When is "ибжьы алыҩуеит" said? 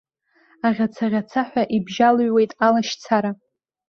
1.75-2.51